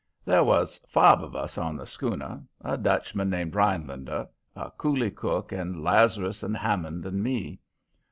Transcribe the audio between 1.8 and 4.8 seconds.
schooner, a Dutchman named Rhinelander, a